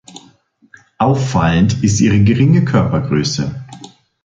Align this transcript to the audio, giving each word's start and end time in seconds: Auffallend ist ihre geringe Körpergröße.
Auffallend 0.97 1.83
ist 1.83 2.01
ihre 2.01 2.23
geringe 2.23 2.65
Körpergröße. 2.65 3.63